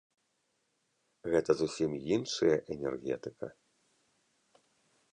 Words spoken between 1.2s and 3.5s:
Гэта зусім іншая энергетыка.